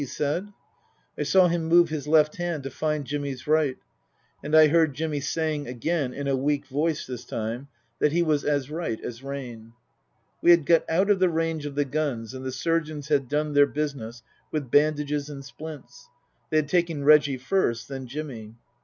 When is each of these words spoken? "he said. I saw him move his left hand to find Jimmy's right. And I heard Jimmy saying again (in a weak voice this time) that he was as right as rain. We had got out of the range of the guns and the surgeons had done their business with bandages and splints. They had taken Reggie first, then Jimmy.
"he 0.01 0.07
said. 0.07 0.51
I 1.15 1.21
saw 1.21 1.47
him 1.47 1.65
move 1.65 1.89
his 1.89 2.07
left 2.07 2.37
hand 2.37 2.63
to 2.63 2.71
find 2.71 3.05
Jimmy's 3.05 3.45
right. 3.45 3.77
And 4.43 4.55
I 4.55 4.67
heard 4.67 4.95
Jimmy 4.95 5.19
saying 5.19 5.67
again 5.67 6.11
(in 6.11 6.27
a 6.27 6.35
weak 6.35 6.65
voice 6.65 7.05
this 7.05 7.23
time) 7.23 7.67
that 7.99 8.11
he 8.11 8.23
was 8.23 8.43
as 8.43 8.71
right 8.71 8.99
as 8.99 9.21
rain. 9.21 9.73
We 10.41 10.49
had 10.49 10.65
got 10.65 10.89
out 10.89 11.11
of 11.11 11.19
the 11.19 11.29
range 11.29 11.67
of 11.67 11.75
the 11.75 11.85
guns 11.85 12.33
and 12.33 12.43
the 12.43 12.51
surgeons 12.51 13.09
had 13.09 13.29
done 13.29 13.53
their 13.53 13.67
business 13.67 14.23
with 14.51 14.71
bandages 14.71 15.29
and 15.29 15.45
splints. 15.45 16.09
They 16.49 16.57
had 16.57 16.67
taken 16.67 17.03
Reggie 17.05 17.37
first, 17.37 17.87
then 17.87 18.07
Jimmy. 18.07 18.55